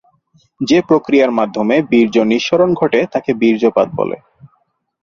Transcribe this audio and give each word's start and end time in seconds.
যে 0.61 0.77
প্রক্রিয়ার 0.81 1.31
মাধ্যমে 1.31 1.75
বীর্য 1.91 2.15
নিঃসরণ 2.23 2.69
ঘটে 2.73 2.99
তাকে 3.11 3.31
বীর্যপাত 3.33 3.87
বলে। 3.95 4.17